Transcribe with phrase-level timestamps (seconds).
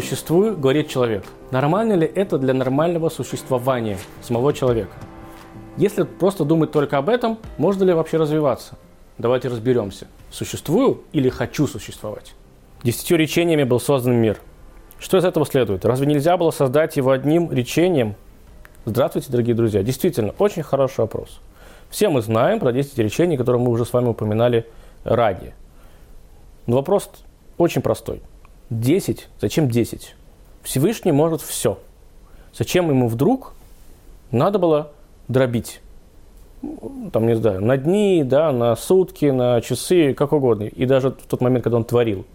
[0.00, 1.24] существую, говорит человек.
[1.50, 4.92] Нормально ли это для нормального существования самого человека?
[5.76, 8.76] Если просто думать только об этом, можно ли вообще развиваться?
[9.18, 10.06] Давайте разберемся.
[10.30, 12.34] Существую или хочу существовать?
[12.84, 14.38] Десятью речениями был создан мир.
[15.00, 15.84] Что из этого следует?
[15.84, 18.14] Разве нельзя было создать его одним речением?
[18.84, 19.82] Здравствуйте, дорогие друзья.
[19.82, 21.40] Действительно, очень хороший вопрос.
[21.90, 24.66] Все мы знаем про 10 речений, которые мы уже с вами упоминали
[25.02, 25.54] ранее.
[26.66, 27.10] Но вопрос
[27.56, 28.22] очень простой.
[28.70, 29.28] 10?
[29.40, 30.14] Зачем 10?
[30.62, 31.78] Всевышний может все.
[32.54, 33.54] Зачем ему вдруг
[34.30, 34.92] надо было
[35.28, 35.80] дробить?
[37.12, 40.64] Там, не знаю, на дни, да, на сутки, на часы, как угодно.
[40.64, 42.26] И даже в тот момент, когда он творил.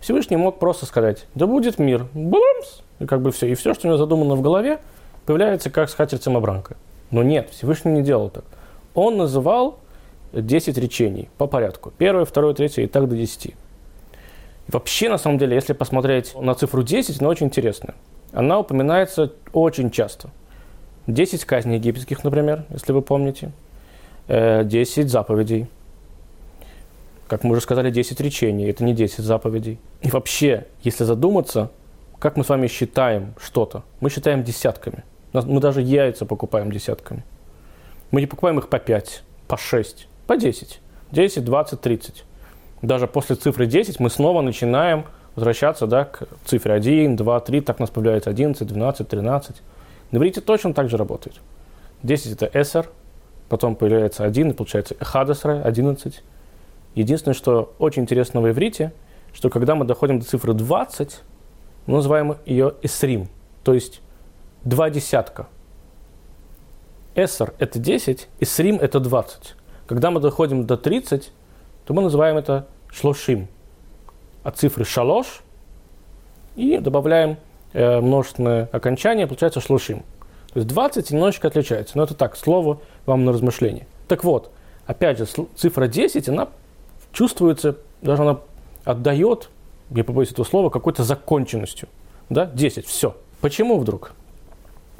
[0.00, 3.48] Всевышний мог просто сказать, да будет мир, бумс, и как бы все.
[3.48, 4.80] И все, что у него задумано в голове,
[5.26, 6.76] появляется как скатерть самобранка.
[7.10, 8.44] Но нет, Всевышний не делал так.
[8.94, 9.78] Он называл
[10.32, 11.92] 10 речений по порядку.
[11.96, 13.54] Первое, второе, третье и так до 10.
[14.72, 17.96] Вообще, на самом деле, если посмотреть на цифру 10, она очень интересная.
[18.32, 20.30] Она упоминается очень часто.
[21.08, 23.50] 10 казней египетских, например, если вы помните.
[24.28, 25.66] 10 э, заповедей.
[27.26, 28.66] Как мы уже сказали, 10 речений.
[28.66, 29.80] Это не 10 заповедей.
[30.02, 31.72] И вообще, если задуматься,
[32.20, 33.82] как мы с вами считаем что-то?
[33.98, 35.02] Мы считаем десятками.
[35.32, 37.24] Мы даже яйца покупаем десятками.
[38.12, 40.80] Мы не покупаем их по 5, по 6, по 10.
[41.10, 42.24] 10, 20, 30
[42.82, 47.78] даже после цифры 10 мы снова начинаем возвращаться да, к цифре 1, 2, 3, так
[47.78, 49.56] у нас появляется 11, 12, 13.
[50.10, 51.36] На иврите точно так же работает.
[52.02, 52.88] 10 это эсер,
[53.48, 56.22] потом появляется 1, и получается эхадесра, 11.
[56.94, 58.92] Единственное, что очень интересно в иврите,
[59.32, 61.20] что когда мы доходим до цифры 20,
[61.86, 63.28] мы называем ее эсрим,
[63.62, 64.00] то есть
[64.64, 65.46] два десятка.
[67.14, 69.54] Эсер– это 10, эсрим– это 20.
[69.86, 71.32] Когда мы доходим до 30,
[71.90, 73.48] то мы называем это шлошим.
[74.44, 75.40] От цифры шалош
[76.54, 77.36] и добавляем
[77.72, 80.04] э, множественное окончание, получается шлошим.
[80.52, 83.88] То есть 20 немножечко отличается, но это так, слово вам на размышление.
[84.06, 84.52] Так вот,
[84.86, 86.50] опять же, цифра 10, она
[87.12, 88.38] чувствуется, даже она
[88.84, 89.50] отдает,
[89.90, 91.88] я побоюсь этого слова, какой-то законченностью.
[92.28, 92.46] Да?
[92.46, 93.16] 10, все.
[93.40, 94.12] Почему вдруг?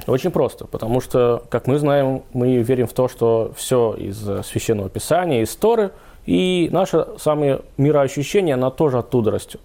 [0.07, 4.89] Очень просто, потому что, как мы знаем, мы верим в то, что все из священного
[4.89, 5.91] писания, из Торы–
[6.25, 9.61] и наше самое мироощущение, оно тоже оттуда растет.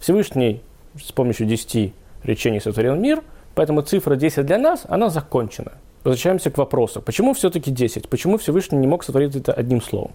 [0.00, 0.60] Всевышний
[1.00, 1.92] с помощью 10
[2.24, 3.22] речений сотворил мир,
[3.54, 5.72] поэтому цифра 10 для нас, она закончена.
[6.04, 8.08] Возвращаемся к вопросу, почему все-таки 10?
[8.08, 10.10] Почему Всевышний не мог сотворить это одним словом?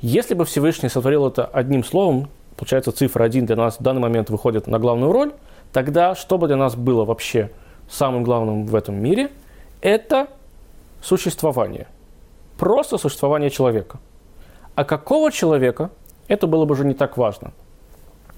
[0.00, 4.30] Если бы Всевышний сотворил это одним словом, получается цифра 1 для нас в данный момент
[4.30, 5.32] выходит на главную роль,
[5.72, 7.50] тогда что бы для нас было вообще
[7.88, 9.30] самым главным в этом мире?
[9.82, 10.28] Это
[11.02, 11.86] существование.
[12.56, 13.98] Просто существование человека–
[14.74, 15.90] а какого человека,
[16.28, 17.52] это было бы уже не так важно.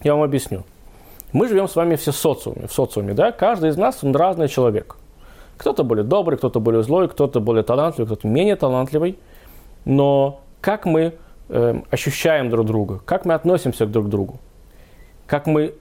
[0.03, 0.65] Я вам объясню.
[1.33, 3.33] Мы живем с вами все в социуме, в социуме, да?
[3.33, 4.97] Каждый из нас, он разный человек.
[5.57, 9.19] Кто-то более добрый, кто-то более злой, кто-то более талантливый, кто-то менее талантливый.
[9.85, 11.15] Но как мы
[11.49, 14.39] э, ощущаем друг друга, как мы относимся друг к другу,
[15.27, 15.75] как мы,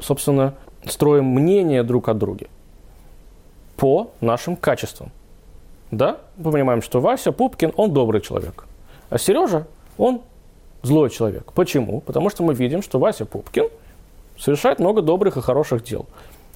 [0.00, 0.54] собственно,
[0.86, 2.48] строим мнение друг о друге
[3.76, 5.10] по нашим качествам.
[5.90, 8.66] Да, мы понимаем, что Вася Пупкин, он добрый человек.
[9.10, 9.66] А Сережа,
[9.98, 10.22] он
[10.82, 11.52] злой человек.
[11.52, 12.00] Почему?
[12.00, 13.68] Потому что мы видим, что Вася Пупкин
[14.38, 16.06] совершает много добрых и хороших дел.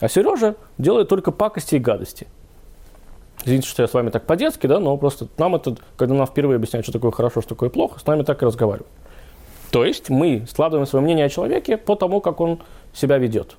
[0.01, 2.27] А Сережа делает только пакости и гадости.
[3.45, 6.57] Извините, что я с вами так по-детски, да, но просто нам это, когда нам впервые
[6.57, 8.91] объясняют, что такое хорошо, что такое плохо, с нами так и разговаривают.
[9.71, 12.61] То есть мы складываем свое мнение о человеке по тому, как он
[12.93, 13.57] себя ведет.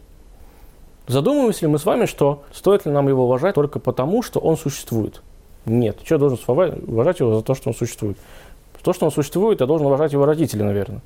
[1.07, 4.57] Задумываемся ли мы с вами, что стоит ли нам его уважать только потому, что он
[4.57, 5.21] существует?
[5.65, 5.97] Нет.
[6.09, 8.17] Я должен уважать его за то, что он существует?
[8.83, 11.01] То, что он существует, я должен уважать его родители, наверное.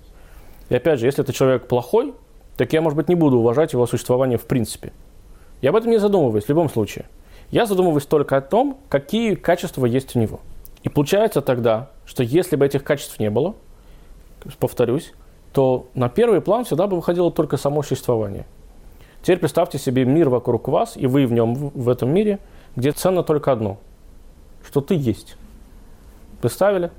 [0.70, 2.14] И опять же, если это человек плохой,
[2.58, 4.94] так я, может быть, не буду уважать его существование в принципе.
[5.62, 7.06] Я об этом не задумываюсь в любом случае.
[7.50, 10.40] Я задумываюсь только о том, какие качества есть у него.
[10.84, 13.56] И получается тогда, что если бы этих качеств не было,
[14.60, 15.14] повторюсь,
[15.54, 18.46] то на первый план всегда бы выходило только само существование.
[19.22, 22.40] Теперь представьте себе мир вокруг вас, и вы в нем, в этом мире,
[22.76, 23.78] где ценно только одно,
[24.66, 25.38] что ты есть.
[26.42, 26.92] Представили?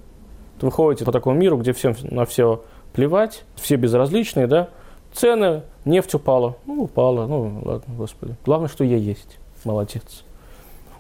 [0.61, 2.62] Вы ходите по такому миру, где всем на все
[2.93, 4.69] плевать, все безразличные, да,
[5.12, 8.37] цены, нефть упала, ну, упала, ну, ладно, господи.
[8.45, 10.25] Главное, что я есть, молодец.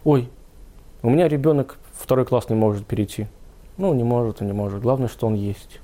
[0.04, 0.28] Ой,
[1.02, 3.26] у меня ребенок второй класс не может перейти.
[3.76, 4.80] Ну, не может и не может.
[4.80, 5.80] Главное, что он есть.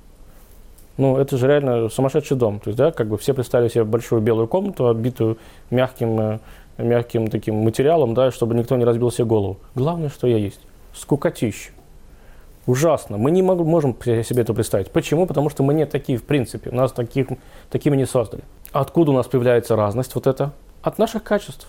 [0.96, 2.61] Ну, это же реально сумасшедший дом.
[2.61, 5.38] То есть, да, как бы все представили себе большую белую комнату, оббитую
[5.70, 6.38] мягким, э,
[6.78, 9.56] мягким таким материалом, да, чтобы никто не разбил себе голову.
[9.75, 10.61] Главное, что я есть.
[10.94, 11.70] Скукотища.
[12.66, 13.16] Ужасно.
[13.16, 14.90] Мы не можем себе это представить.
[14.90, 15.26] Почему?
[15.26, 16.70] Потому что мы не такие в принципе.
[16.70, 17.28] Нас таких,
[17.70, 18.44] такими не создали.
[18.72, 20.52] Откуда у нас появляется разность вот эта?
[20.82, 21.66] От наших качеств.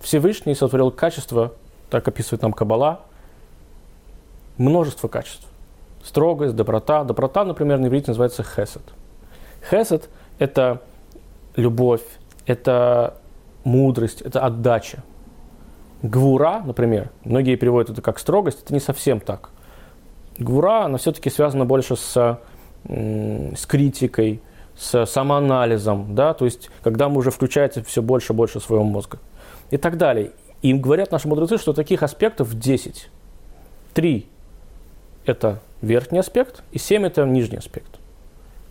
[0.00, 1.52] Всевышний сотворил качество,
[1.90, 3.00] так описывает нам Кабала,
[4.56, 5.46] множество качеств.
[6.02, 7.04] Строгость, доброта.
[7.04, 8.82] Доброта, например, на иврите называется хесед.
[9.68, 10.08] Хесед–
[10.38, 10.80] это
[11.56, 12.02] любовь,
[12.46, 13.18] это
[13.64, 15.02] мудрость, это отдача.
[16.02, 19.50] Гвура, например, многие переводят это как строгость, это не совсем так.
[20.38, 22.38] Гвура, она все-таки связана больше с,
[22.84, 24.40] с критикой,
[24.76, 29.18] с самоанализом, да, то есть когда мы уже включаете все больше и больше своего мозга
[29.70, 30.32] и так далее.
[30.62, 33.08] Им говорят наши мудрецы, что таких аспектов 10.
[33.94, 34.26] Три–
[35.24, 37.98] это верхний аспект, и семь– это нижний аспект.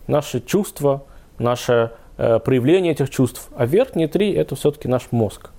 [0.07, 1.03] Наши чувства,
[1.37, 5.49] наше э, проявление этих чувств, а верхние три– это все-таки наш мозг.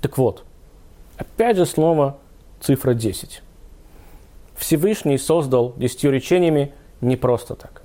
[0.00, 0.44] Так вот,
[1.16, 2.18] опять же снова
[2.60, 3.42] цифра 10.
[4.62, 7.82] Всевышний создал десятью речениями не просто так.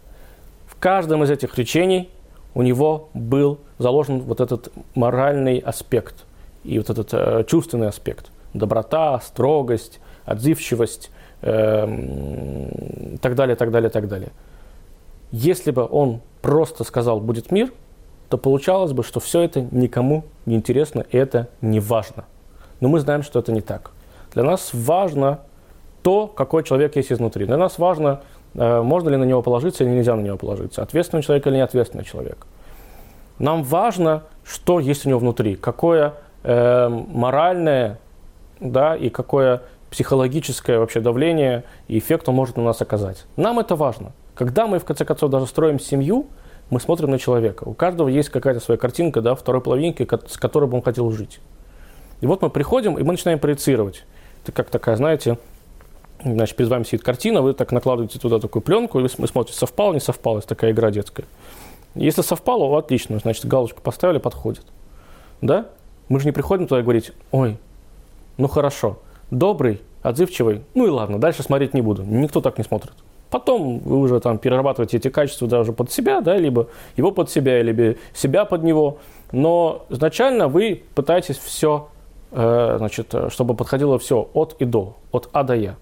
[0.68, 2.12] В каждом из этих речений
[2.54, 6.26] у него был заложен вот этот моральный аспект
[6.64, 8.28] и вот этот э, чувственный аспект.
[8.54, 11.10] Доброта, строгость, отзывчивость,
[11.42, 14.30] э, так далее, так далее, так далее.
[15.32, 17.74] Если бы он просто сказал «будет мир»,
[18.30, 22.26] то получалось бы, что все это никому не интересно и это не важно.
[22.82, 23.90] Но мы знаем, что это не так.
[24.36, 25.40] Для нас важно
[26.08, 27.46] то, какой человек есть изнутри.
[27.46, 28.22] Для нас важно,
[28.56, 32.06] э, можно ли на него положиться или нельзя на него положиться, ответственный человек или неответственный
[32.06, 32.48] человек.
[33.40, 36.14] Нам важно, что есть у него внутри, какое
[36.44, 38.00] э, моральное
[38.62, 43.26] да, и какое психологическое вообще давление и эффект он может на нас оказать.
[43.36, 44.14] Нам это важно.
[44.34, 46.28] Когда мы, в конце концов, даже строим семью,
[46.70, 47.66] мы смотрим на человека.
[47.66, 51.42] У каждого есть какая-то своя картинка, да, второй половинки, с которой бы он хотел жить.
[52.22, 54.06] И вот мы приходим, и мы начинаем проецировать.
[54.44, 55.38] Это как такая, знаете,
[56.24, 59.94] значит, перед вами сидит картина, вы так накладываете туда такую пленку, и вы смотрите, совпало,
[59.94, 61.26] не совпало, это такая игра детская.
[61.96, 64.66] Если совпало, отлично, значит, галочку поставили, подходит.
[65.42, 65.68] Да?
[66.10, 67.58] Мы же не приходим туда и говорить, ой,
[68.38, 69.00] ну хорошо,
[69.32, 72.04] добрый, отзывчивый, ну и ладно, дальше смотреть не буду.
[72.04, 72.94] Никто так не смотрит.
[73.30, 77.62] Потом вы уже там перерабатываете эти качества даже под себя, да, либо его под себя,
[77.62, 79.00] либо себя под него.
[79.34, 81.90] Но изначально вы пытаетесь все,
[82.32, 85.76] э, значит, чтобы подходило все от и до, от А до Я.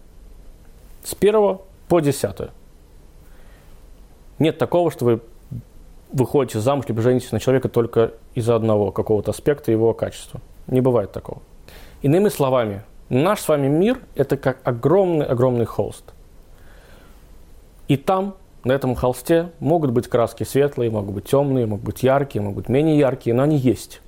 [1.06, 2.50] С первого по десятое.
[4.40, 5.22] Нет такого, что вы
[6.12, 10.42] выходите замуж либо женитесь на человека только из-за одного какого-то аспекта его качества.
[10.66, 11.44] Не бывает такого.
[12.02, 16.06] Иными словами, наш с вами мир– это как огромный-огромный холст.
[17.88, 22.42] И там, на этом холсте, могут быть краски светлые, могут быть темные, могут быть яркие,
[22.42, 24.02] могут быть менее яркие, но они есть.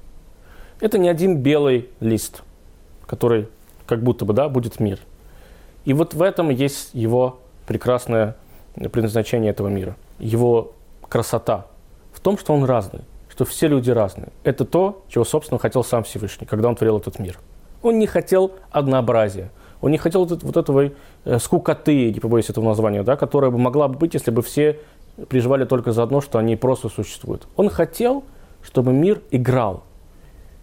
[0.79, 2.41] Это не один белый лист,
[3.05, 3.49] который
[3.85, 4.99] как будто бы да, будет мир.
[5.87, 8.35] И вот в этом есть его прекрасное
[8.75, 10.73] предназначение этого мира, его
[11.07, 11.67] красота
[12.11, 14.27] в том, что он разный, что все люди разные.
[14.43, 17.39] Это то, чего, собственно, хотел сам Всевышний, когда он творил этот мир.
[17.83, 19.49] Он не хотел однообразия,
[19.79, 20.91] он не хотел вот, этого
[21.23, 24.81] э, скукоты, не побоюсь этого названия, да, которая бы могла бы быть, если бы все
[25.29, 27.47] переживали только за одно, что они просто существуют.
[27.55, 28.25] Он хотел,
[28.61, 29.85] чтобы мир играл.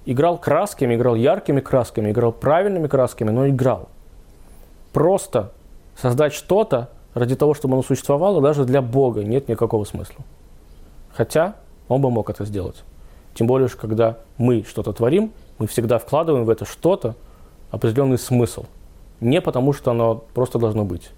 [0.04, 3.88] Играл красками, играл яркими красками, играл правильными красками, но играл.
[4.94, 5.50] Просто
[6.00, 10.24] создать что-то ради того, чтобы оно существовало, даже для Бога нет никакого смысла.
[11.12, 11.56] Хотя
[11.88, 12.84] он бы мог это сделать.
[13.34, 17.16] Тем более, что когда мы что-то творим, мы всегда вкладываем в это что-то
[17.72, 18.66] определенный смысл.
[19.20, 21.10] Не потому, что оно просто должно быть.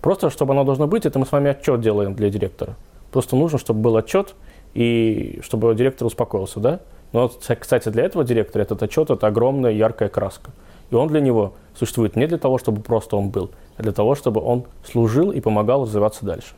[0.00, 2.76] Просто, чтобы оно должно быть, это мы с вами отчет делаем для директора.
[3.10, 4.36] Просто нужно, чтобы был отчет,
[4.74, 6.80] и чтобы директор успокоился, да?
[7.12, 10.52] Но, кстати, для этого директора этот отчет– это огромная яркая краска.
[10.90, 14.14] И он для него существует не для того, чтобы просто он был, а для того,
[14.14, 16.54] чтобы он служил и помогал развиваться дальше.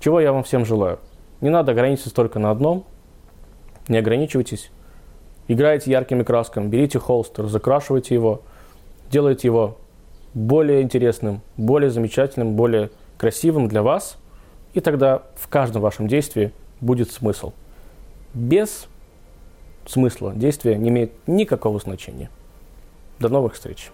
[0.00, 0.98] Чего я вам всем желаю?
[1.40, 2.84] Не надо ограничиться только на одном,
[3.88, 4.70] не ограничивайтесь.
[5.48, 8.42] Играйте яркими красками, берите холст, разукрашивайте его,
[9.10, 9.76] делайте его
[10.34, 14.16] более интересным, более замечательным, более красивым для вас,
[14.72, 17.52] и тогда в каждом вашем действии будет смысл.
[18.34, 18.86] Без
[19.86, 22.30] смысла действия не имеет никакого значения.
[23.22, 23.92] До новых встреч!